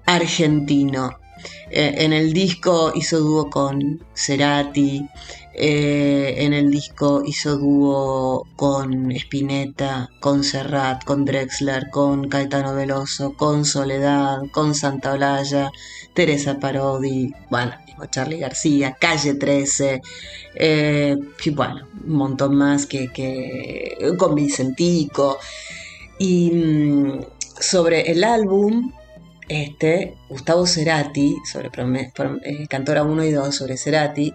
[0.05, 1.19] argentino.
[1.69, 5.05] Eh, en el disco hizo dúo con Cerati,
[5.53, 13.33] eh, en el disco hizo dúo con Spinetta, con Serrat, con Drexler, con Caetano Veloso,
[13.33, 15.71] con Soledad, con Santa Olaya,
[16.13, 17.73] Teresa Parodi, bueno,
[18.09, 20.01] Charlie García, Calle 13,
[20.55, 25.37] eh, y bueno, un montón más que, con Vicentico.
[26.17, 27.19] Y mm,
[27.59, 28.93] sobre el álbum,
[29.49, 31.69] este, Gustavo Cerati, sobre
[32.43, 34.33] eh, Cantora 1 y 2, sobre Cerati,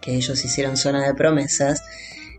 [0.00, 1.82] que ellos hicieron Zona de Promesas,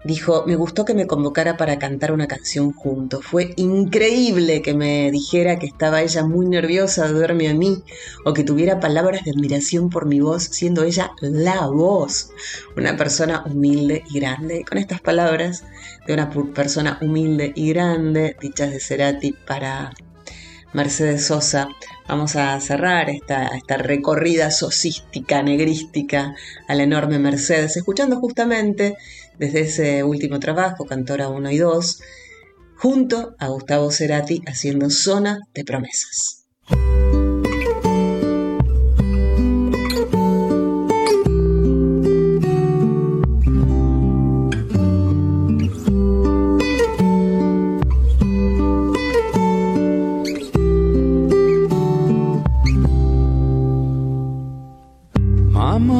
[0.03, 3.25] dijo, me gustó que me convocara para cantar una canción juntos.
[3.25, 7.83] Fue increíble que me dijera que estaba ella muy nerviosa de verme a mí
[8.25, 12.31] o que tuviera palabras de admiración por mi voz, siendo ella la voz.
[12.77, 14.63] Una persona humilde y grande.
[14.67, 15.63] con estas palabras
[16.07, 19.93] de una persona humilde y grande, dichas de Cerati para
[20.73, 21.67] Mercedes Sosa,
[22.09, 26.35] vamos a cerrar esta, recorrida sosística, negrística
[26.67, 28.97] a la enorme Mercedes, escuchando justamente
[29.37, 32.01] desde ese último trabajo, Cantora 1 y 2,
[32.77, 36.47] junto a Gustavo Cerati haciendo Zona de Promesas.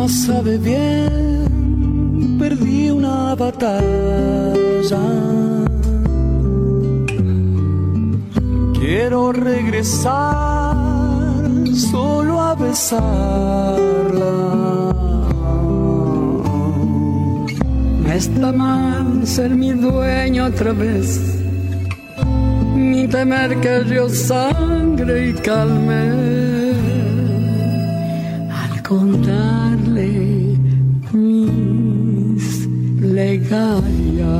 [0.07, 4.99] Sabe bien perdí una batalla.
[8.73, 10.75] Quiero regresar
[11.75, 13.03] solo a besarla.
[18.03, 21.19] Me está mal ser mi dueño otra vez,
[22.75, 26.01] ni temer que yo sangre y calme.
[28.61, 29.58] Al contarle
[33.19, 34.39] plegaria.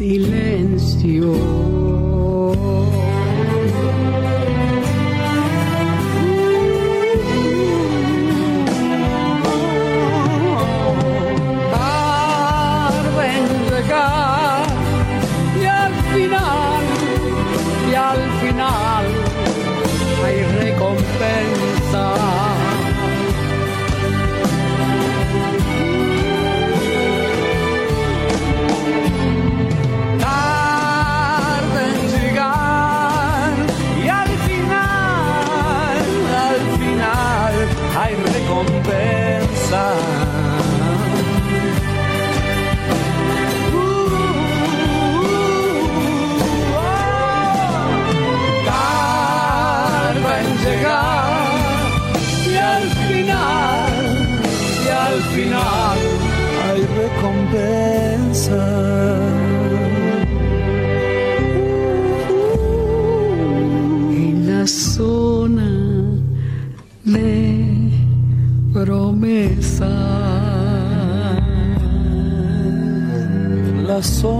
[0.00, 1.59] silencio.
[74.02, 74.39] Zona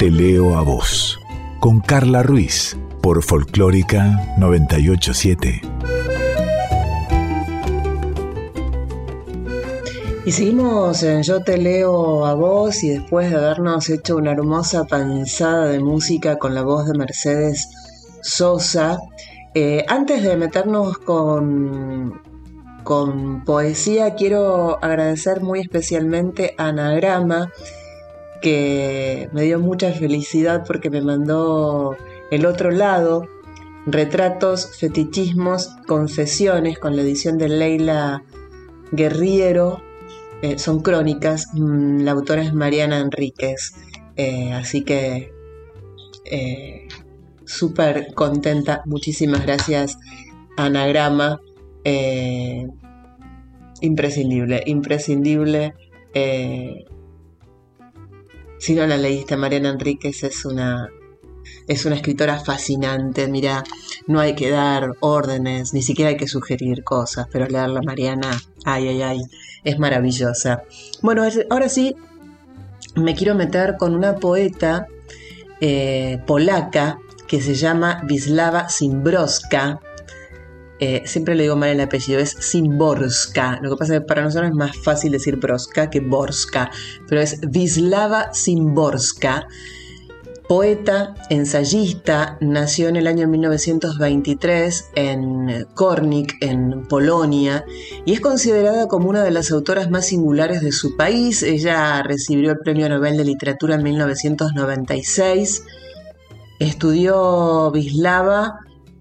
[0.00, 1.20] te leo a vos,
[1.58, 5.60] con Carla Ruiz, por Folclórica 987.
[10.24, 14.84] Y seguimos en Yo te leo a vos y después de habernos hecho una hermosa
[14.84, 17.68] panzada de música con la voz de Mercedes
[18.22, 18.98] Sosa,
[19.52, 22.22] eh, antes de meternos con,
[22.84, 27.52] con poesía, quiero agradecer muy especialmente a Anagrama,
[28.40, 31.96] que me dio mucha felicidad porque me mandó
[32.30, 33.26] el otro lado,
[33.86, 38.22] retratos, fetichismos, confesiones con la edición de Leila
[38.92, 39.82] Guerriero.
[40.42, 43.74] Eh, son crónicas, mm, la autora es Mariana Enríquez,
[44.16, 45.32] eh, así que
[46.24, 46.88] eh,
[47.44, 49.98] súper contenta, muchísimas gracias
[50.56, 51.40] Anagrama,
[53.80, 55.74] imprescindible, imprescindible
[58.60, 60.90] si no la leíste, Mariana Enríquez es una,
[61.66, 63.26] es una escritora fascinante.
[63.26, 63.64] Mira,
[64.06, 68.88] no hay que dar órdenes, ni siquiera hay que sugerir cosas, pero leerla, Mariana, ay,
[68.88, 69.20] ay, ay,
[69.64, 70.62] es maravillosa.
[71.00, 71.96] Bueno, ahora sí,
[72.96, 74.86] me quiero meter con una poeta
[75.62, 79.80] eh, polaca que se llama Wisława Szymborska,
[80.80, 83.60] eh, siempre le digo mal el apellido, es Simborska.
[83.62, 86.70] Lo que pasa es que para nosotros es más fácil decir Broska que Borska,
[87.06, 89.46] pero es Wisława Simborska.
[90.48, 97.64] Poeta, ensayista, nació en el año 1923 en Kornik, en Polonia,
[98.04, 101.44] y es considerada como una de las autoras más singulares de su país.
[101.44, 105.62] Ella recibió el Premio Nobel de Literatura en 1996.
[106.58, 108.58] Estudió Wisława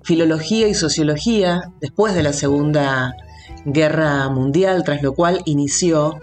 [0.09, 3.15] filología y sociología después de la Segunda
[3.63, 6.17] Guerra Mundial, tras lo cual inició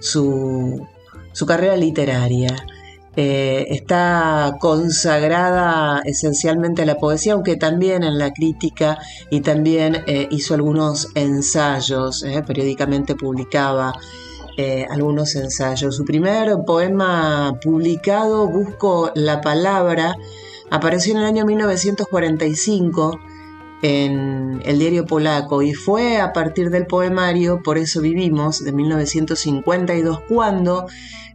[0.00, 0.88] su,
[1.46, 2.56] carrera literaria.
[3.14, 8.96] Eh, está consagrada esencialmente a la poesía, aunque también en la crítica
[9.28, 13.92] y también eh, hizo algunos ensayos, eh, periódicamente publicaba
[14.88, 15.94] algunos ensayos.
[15.94, 20.16] Su primer poema publicado, Busco la Palabra,
[20.70, 23.18] Apareció en el año 1945
[23.82, 30.20] en el diario polaco y fue a partir del poemario Por eso vivimos de 1952
[30.28, 30.86] cuando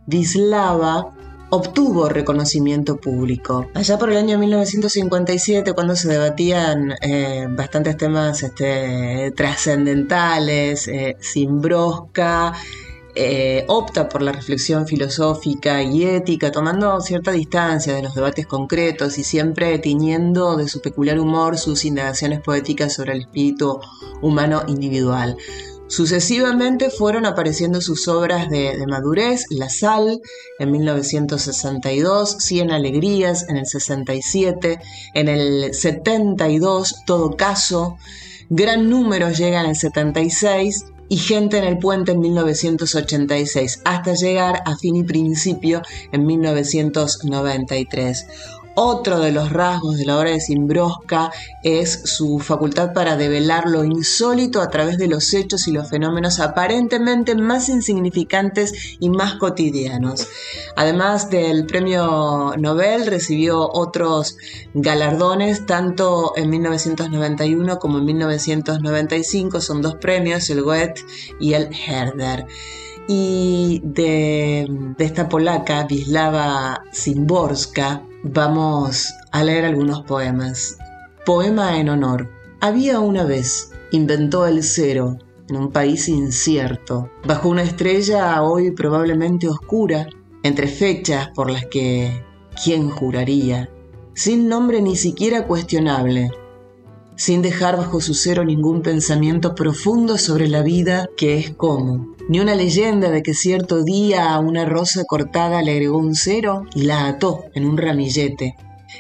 [0.08, 1.14] Vislava
[1.52, 3.68] obtuvo reconocimiento público.
[3.74, 11.60] Allá por el año 1957, cuando se debatían eh, bastantes temas este, trascendentales, eh, sin
[11.62, 12.54] brosca,
[13.16, 19.18] eh, opta por la reflexión filosófica y ética, tomando cierta distancia de los debates concretos
[19.18, 23.80] y siempre tiñendo de su peculiar humor sus indagaciones poéticas sobre el espíritu
[24.22, 25.38] humano individual.
[25.88, 30.22] Sucesivamente fueron apareciendo sus obras de, madurez, La Sal
[30.58, 34.80] en 1962, Cien Alegrías en el 67,
[35.16, 37.98] en el 72, Todo Caso,
[38.50, 44.64] Gran Número llega en el 76 y Gente en el Puente en 1986, hasta llegar
[44.66, 45.82] a fin y principio
[46.14, 48.28] en 1993.
[48.76, 51.30] Otro de los rasgos de la obra de Simbrosca
[51.62, 56.40] es su facultad para develar lo insólito a través de los hechos y los fenómenos
[56.40, 60.26] aparentemente más insignificantes y más cotidianos.
[60.78, 64.38] Además del premio Nobel, recibió otros
[64.74, 69.60] galardones tanto en 1991 como en 1995.
[69.60, 71.04] Son dos premios, el Goethe
[71.42, 72.46] y el Herder
[73.08, 80.78] y de, esta polaca, Wislawa Szymborska, Vamos a leer algunos poemas.
[81.26, 82.30] Poema en honor.
[82.60, 85.18] Había una vez, inventó el cero,
[85.50, 90.08] en un país incierto, bajo una estrella hoy probablemente oscura,
[90.44, 92.24] entre fechas por las que,
[92.64, 93.72] ¿quién juraría?
[94.14, 96.30] Sin nombre ni siquiera cuestionable,
[97.16, 102.40] sin dejar bajo su cero ningún pensamiento profundo sobre la vida que es como, ni
[102.40, 107.08] una leyenda de que cierto día una rosa cortada le agregó un cero y la
[107.08, 108.56] ató en un ramillete,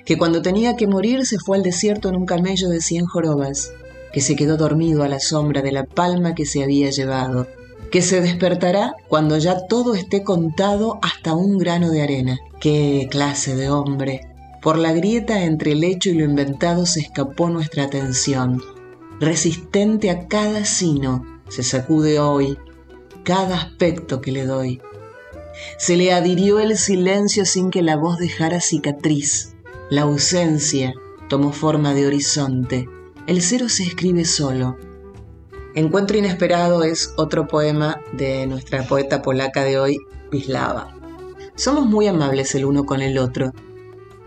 [0.06, 3.72] que cuando tenía que morir se fue al desierto en un camello de cien jorobas,
[4.12, 7.48] que se quedó dormido a la sombra de la palma que se había llevado,
[7.92, 12.40] que se despertará cuando ya todo esté contado hasta un grano de arena.
[12.60, 14.28] ¡Qué clase de hombre!
[14.62, 18.62] Por la grieta entre el hecho y lo inventado se escapó nuestra atención.
[19.20, 22.58] Resistente a cada sino, se sacude hoy
[23.24, 24.82] cada aspecto que le doy.
[25.78, 29.56] Se le adhirió el silencio sin que la voz dejara cicatriz.
[29.90, 30.94] La ausencia
[31.30, 32.88] tomó forma de horizonte.
[33.28, 34.78] El cero se escribe solo.
[35.76, 39.98] Encuentro inesperado es otro poema de nuestra poeta polaca de hoy,
[40.32, 40.96] Wislawa.
[41.56, 43.54] Somos muy amables el uno con el otro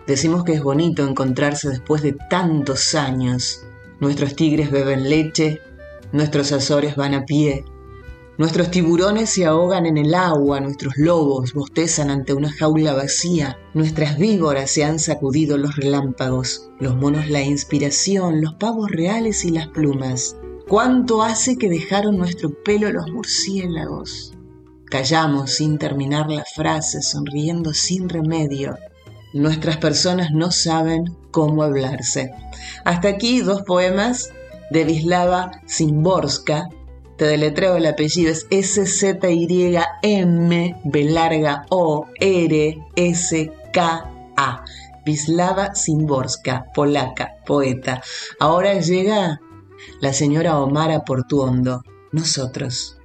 [0.07, 3.65] Decimos que es bonito encontrarse después de tantos años.
[3.99, 5.59] Nuestros tigres beben leche,
[6.11, 7.65] nuestros azores van a pie,
[8.37, 14.17] nuestros tiburones se ahogan en el agua, nuestros lobos bostezan ante una jaula vacía, nuestras
[14.17, 19.67] víboras se han sacudido los relámpagos, los monos la inspiración, los pavos reales y las
[19.67, 20.35] plumas.
[20.67, 24.33] ¿Cuánto hace que dejaron nuestro pelo los murciélagos?
[24.85, 28.75] Callamos sin terminar la frase, sonriendo sin remedio
[29.35, 32.31] nuestras personas no saben cómo hablarse.
[32.85, 34.29] Hasta aquí dos poemas
[34.71, 36.69] de Vislava Simborska.
[37.17, 39.81] Te deletreo el apellido, es S-Z-Y-M,
[40.83, 44.65] B larga O, R, S, K, A.
[45.05, 48.01] Vislava Simborska, polaca, poeta.
[48.39, 49.39] Ahora llega
[50.01, 52.97] la señora Omara Portuondo, nosotros.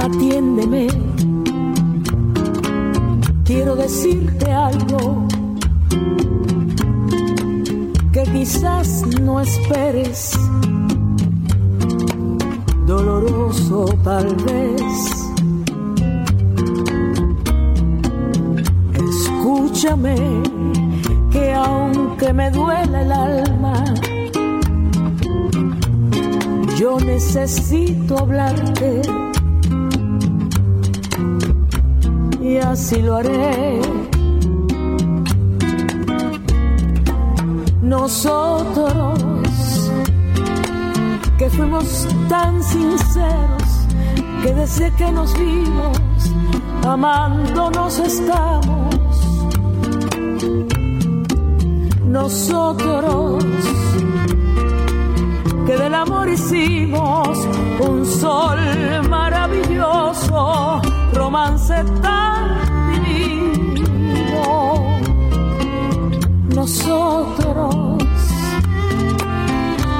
[0.00, 0.88] atiéndeme.
[3.44, 5.26] Quiero decirte algo
[8.12, 10.32] que quizás no esperes,
[12.86, 14.82] doloroso tal vez.
[19.10, 20.16] Escúchame
[21.30, 23.84] que aunque me duele el alma,
[26.78, 29.02] yo necesito hablarte
[44.96, 45.98] que nos vimos,
[46.86, 48.94] amándonos estamos.
[52.06, 53.44] Nosotros,
[55.66, 57.38] que del amor hicimos
[57.80, 58.58] un sol
[59.08, 60.80] maravilloso,
[61.14, 62.29] romance tan
[66.60, 67.74] nosotros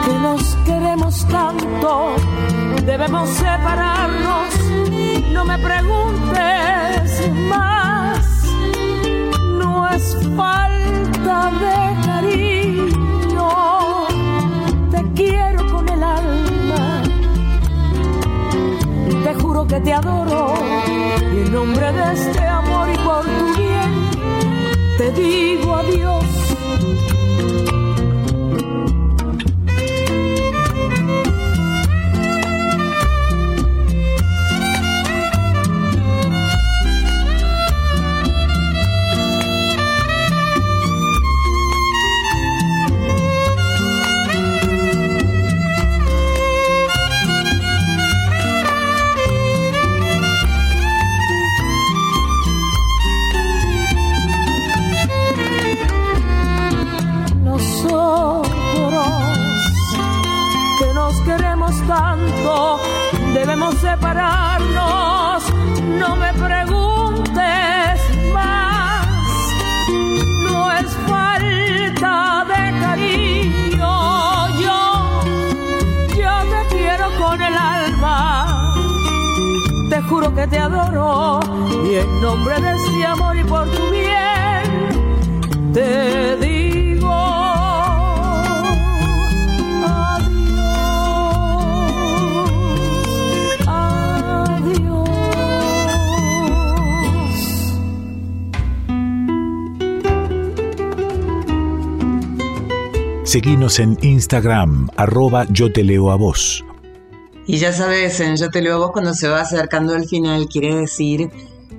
[0.04, 2.16] que nos queremos tanto,
[2.84, 4.48] debemos separarnos.
[5.32, 8.44] No me preguntes más,
[9.58, 10.04] no es
[10.36, 13.48] falta de cariño,
[14.90, 17.02] te quiero con el alma,
[19.24, 20.52] te juro que te adoro
[21.34, 24.10] y en nombre de este amor y por tu bien
[24.98, 26.49] te digo adiós.
[103.78, 106.64] En Instagram, arroba yo te leo a vos.
[107.46, 110.48] Y ya sabes, en Yo te leo a vos cuando se va acercando al final
[110.48, 111.30] quiere decir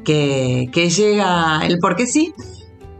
[0.06, 2.34] que, que llega el porque sí.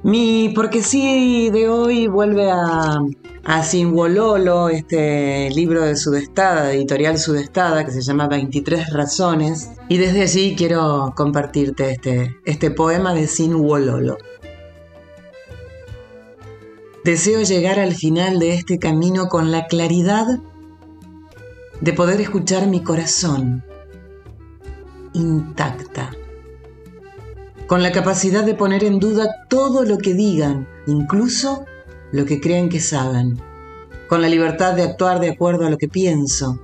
[0.04, 3.00] Mi porque sí de hoy vuelve a,
[3.46, 9.70] a Sinwololo, este libro de Sudestada, editorial Sudestada, que se llama 23 razones.
[9.88, 14.18] Y desde allí quiero compartirte este, este poema de Sinwololo.
[17.04, 20.40] Deseo llegar al final de este camino con la claridad
[21.80, 23.64] de poder escuchar mi corazón
[25.14, 26.12] intacta,
[27.66, 31.66] con la capacidad de poner en duda todo lo que digan, incluso
[32.12, 33.42] lo que creen que saben,
[34.08, 36.62] con la libertad de actuar de acuerdo a lo que pienso,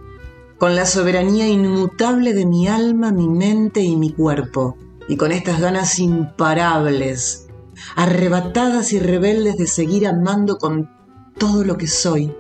[0.60, 4.78] con la soberanía inmutable de mi alma, mi mente y mi cuerpo,
[5.10, 7.47] y con estas ganas imparables
[7.96, 10.90] arrebatadas y rebeldes de seguir amando con
[11.38, 12.34] todo lo que soy,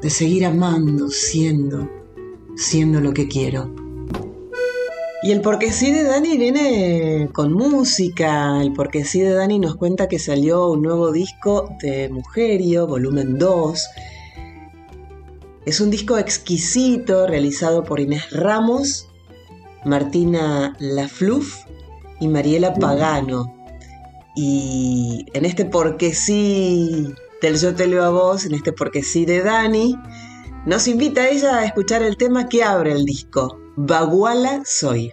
[0.00, 1.88] de seguir amando, siendo,
[2.56, 3.74] siendo lo que quiero.
[5.24, 8.60] Y el porque sí de Dani viene con música.
[8.60, 13.38] El porque sí de Dani nos cuenta que salió un nuevo disco de Mujerio, volumen
[13.38, 13.88] 2.
[15.64, 19.08] Es un disco exquisito realizado por Inés Ramos,
[19.84, 21.66] Martina Lafluf
[22.18, 23.61] y Mariela Pagano.
[24.34, 29.24] Y en este porque sí del Yo te leo a vos, en este porque sí
[29.26, 29.96] de Dani,
[30.64, 35.12] nos invita ella a escuchar el tema que abre el disco, Baguala Soy.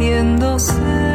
[0.00, 1.09] derritiéndose.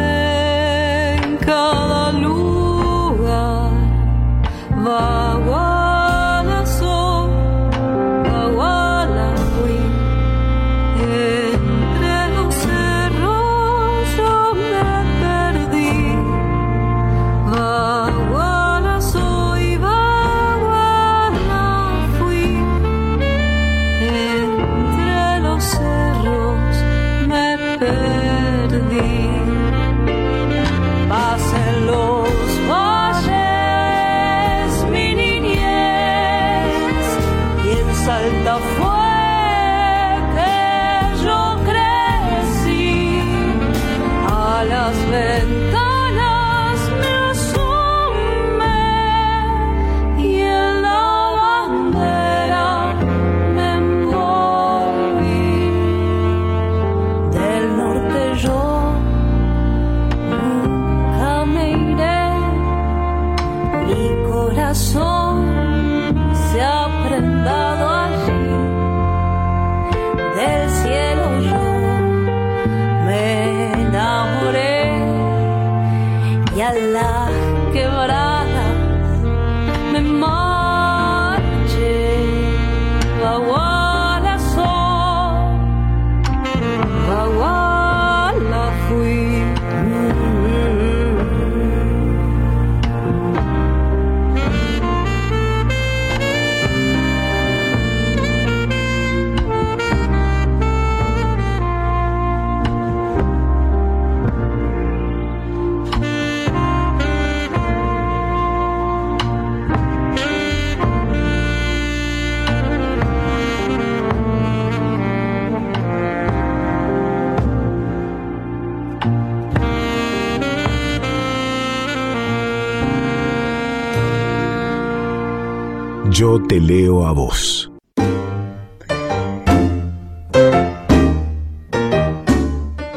[126.17, 127.69] Yo te leo a vos.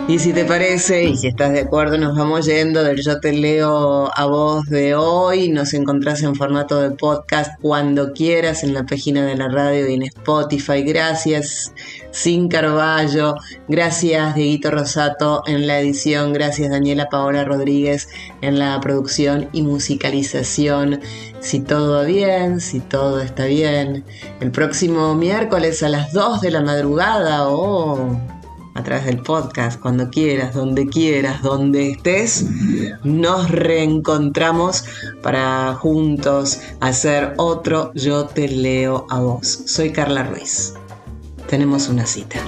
[0.06, 3.32] Y si te parece y si estás de acuerdo, nos vamos yendo del Yo te
[3.32, 5.48] leo a voz de hoy.
[5.48, 9.94] Nos encontrás en formato de podcast cuando quieras en la página de la radio y
[9.94, 10.82] en Spotify.
[10.82, 11.74] Gracias,
[12.10, 13.34] Sin Carballo.
[13.68, 16.32] Gracias, Dieguito Rosato en la edición.
[16.32, 18.08] Gracias, Daniela Paola Rodríguez
[18.40, 21.00] en la producción y musicalización.
[21.40, 24.04] Si todo va bien, si todo está bien.
[24.40, 28.18] El próximo miércoles a las 2 de la madrugada o
[28.78, 32.46] a través del podcast, cuando quieras, donde quieras, donde estés,
[33.02, 34.84] nos reencontramos
[35.20, 39.62] para juntos hacer otro Yo te leo a vos.
[39.66, 40.77] Soy Carla Ruiz.
[41.48, 42.40] Tenemos una cita.